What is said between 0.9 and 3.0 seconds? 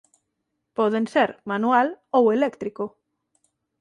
ser manual ou eléctrico.